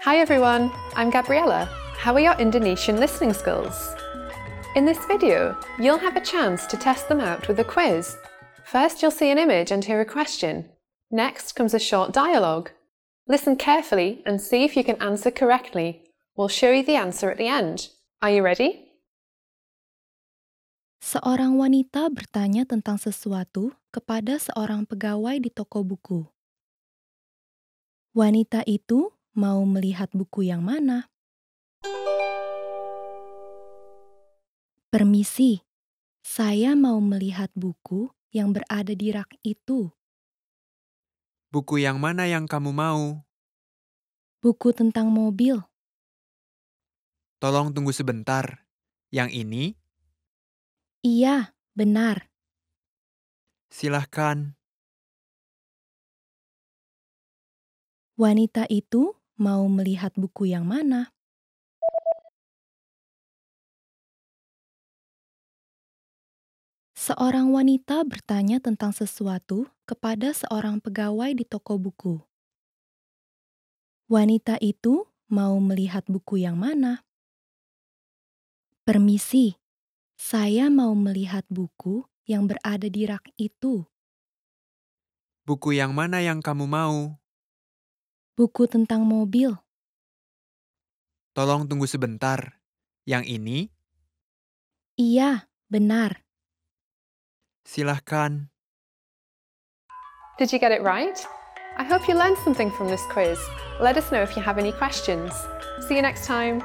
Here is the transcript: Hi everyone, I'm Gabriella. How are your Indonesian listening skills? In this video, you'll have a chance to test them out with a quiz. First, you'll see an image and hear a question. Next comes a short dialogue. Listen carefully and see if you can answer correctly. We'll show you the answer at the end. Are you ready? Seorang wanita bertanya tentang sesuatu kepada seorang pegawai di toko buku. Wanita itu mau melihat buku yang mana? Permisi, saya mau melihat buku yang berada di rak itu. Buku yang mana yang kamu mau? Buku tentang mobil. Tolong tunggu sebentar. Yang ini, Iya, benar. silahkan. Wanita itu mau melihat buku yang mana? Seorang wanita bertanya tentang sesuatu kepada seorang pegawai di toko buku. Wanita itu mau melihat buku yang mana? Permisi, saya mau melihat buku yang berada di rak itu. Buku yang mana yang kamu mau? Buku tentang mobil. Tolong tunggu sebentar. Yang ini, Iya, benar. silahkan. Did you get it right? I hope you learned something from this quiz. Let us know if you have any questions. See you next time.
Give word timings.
Hi 0.00 0.16
everyone, 0.16 0.72
I'm 0.96 1.12
Gabriella. 1.12 1.68
How 2.00 2.16
are 2.16 2.24
your 2.24 2.32
Indonesian 2.40 2.96
listening 2.96 3.36
skills? 3.36 3.92
In 4.72 4.88
this 4.88 5.04
video, 5.04 5.52
you'll 5.76 6.00
have 6.00 6.16
a 6.16 6.24
chance 6.24 6.64
to 6.72 6.80
test 6.80 7.04
them 7.12 7.20
out 7.20 7.44
with 7.52 7.60
a 7.60 7.68
quiz. 7.68 8.16
First, 8.64 9.04
you'll 9.04 9.12
see 9.12 9.28
an 9.28 9.36
image 9.36 9.68
and 9.68 9.84
hear 9.84 10.00
a 10.00 10.08
question. 10.08 10.72
Next 11.12 11.52
comes 11.52 11.76
a 11.76 11.78
short 11.78 12.16
dialogue. 12.16 12.72
Listen 13.28 13.60
carefully 13.60 14.24
and 14.24 14.40
see 14.40 14.64
if 14.64 14.72
you 14.72 14.88
can 14.88 14.96
answer 15.04 15.28
correctly. 15.28 16.08
We'll 16.32 16.48
show 16.48 16.72
you 16.72 16.80
the 16.80 16.96
answer 16.96 17.30
at 17.30 17.36
the 17.36 17.52
end. 17.52 17.92
Are 18.24 18.32
you 18.32 18.40
ready? 18.40 18.96
Seorang 21.04 21.60
wanita 21.60 22.08
bertanya 22.08 22.64
tentang 22.64 22.96
sesuatu 22.96 23.76
kepada 23.92 24.40
seorang 24.40 24.88
pegawai 24.88 25.44
di 25.44 25.52
toko 25.52 25.84
buku. 25.84 26.24
Wanita 28.16 28.64
itu 28.64 29.12
mau 29.34 29.62
melihat 29.66 30.10
buku 30.10 30.46
yang 30.50 30.62
mana? 30.62 31.06
Permisi, 34.90 35.62
saya 36.20 36.74
mau 36.74 36.98
melihat 36.98 37.50
buku 37.54 38.10
yang 38.34 38.50
berada 38.50 38.90
di 38.90 39.14
rak 39.14 39.30
itu. 39.46 39.90
Buku 41.50 41.82
yang 41.82 41.98
mana 41.98 42.26
yang 42.26 42.46
kamu 42.46 42.74
mau? 42.74 43.22
Buku 44.42 44.74
tentang 44.74 45.10
mobil. 45.10 45.62
Tolong 47.38 47.70
tunggu 47.74 47.90
sebentar. 47.94 48.66
Yang 49.10 49.30
ini, 49.42 49.64
Iya, 51.02 51.56
benar. 51.74 52.28
silahkan. 53.72 54.54
Wanita 58.14 58.68
itu 58.68 59.16
mau 59.40 59.64
melihat 59.72 60.12
buku 60.20 60.52
yang 60.52 60.68
mana? 60.68 61.08
Seorang 66.92 67.48
wanita 67.48 68.04
bertanya 68.04 68.60
tentang 68.60 68.92
sesuatu 68.92 69.64
kepada 69.88 70.36
seorang 70.36 70.84
pegawai 70.84 71.32
di 71.32 71.48
toko 71.48 71.80
buku. 71.80 72.20
Wanita 74.12 74.60
itu 74.60 75.08
mau 75.32 75.56
melihat 75.56 76.04
buku 76.04 76.44
yang 76.44 76.60
mana? 76.60 77.00
Permisi, 78.84 79.56
saya 80.20 80.68
mau 80.68 80.92
melihat 80.92 81.48
buku 81.48 82.04
yang 82.28 82.44
berada 82.44 82.84
di 82.92 83.08
rak 83.08 83.32
itu. 83.40 83.88
Buku 85.48 85.72
yang 85.72 85.96
mana 85.96 86.20
yang 86.20 86.44
kamu 86.44 86.68
mau? 86.68 87.19
Buku 88.40 88.64
tentang 88.64 89.04
mobil. 89.04 89.52
Tolong 91.36 91.68
tunggu 91.68 91.84
sebentar. 91.84 92.56
Yang 93.04 93.36
ini, 93.36 93.58
Iya, 94.96 95.44
benar. 95.68 96.24
silahkan. 97.68 98.48
Did 100.40 100.56
you 100.56 100.60
get 100.60 100.72
it 100.72 100.80
right? 100.80 101.20
I 101.76 101.84
hope 101.84 102.08
you 102.08 102.16
learned 102.16 102.40
something 102.40 102.72
from 102.72 102.88
this 102.88 103.04
quiz. 103.12 103.36
Let 103.76 104.00
us 104.00 104.08
know 104.08 104.24
if 104.24 104.32
you 104.32 104.40
have 104.40 104.56
any 104.56 104.72
questions. 104.72 105.36
See 105.84 106.00
you 106.00 106.02
next 106.02 106.24
time. 106.24 106.64